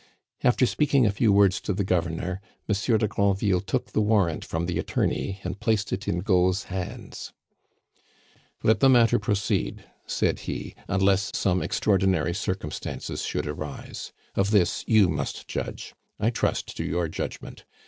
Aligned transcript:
After 0.43 0.65
speaking 0.65 1.05
a 1.05 1.11
few 1.11 1.31
words 1.31 1.61
to 1.61 1.73
the 1.73 1.83
governor, 1.83 2.41
Monsieur 2.67 2.97
de 2.97 3.07
Granville 3.07 3.61
took 3.61 3.91
the 3.91 4.01
warrant 4.01 4.43
from 4.43 4.65
the 4.65 4.79
attorney 4.79 5.39
and 5.43 5.59
placed 5.59 5.93
it 5.93 6.07
in 6.07 6.21
Gault's 6.21 6.63
hands. 6.73 7.33
"Let 8.63 8.79
the 8.79 8.89
matter 8.89 9.19
proceed," 9.19 9.83
said 10.07 10.39
he, 10.49 10.73
"unless 10.87 11.29
some 11.37 11.61
extraordinary 11.61 12.33
circumstances 12.33 13.21
should 13.23 13.45
arise. 13.45 14.11
Of 14.33 14.49
this 14.49 14.83
you 14.87 15.07
must 15.07 15.47
judge. 15.47 15.93
I 16.19 16.31
trust 16.31 16.75
to 16.77 16.83
your 16.83 17.07
judgment. 17.07 17.65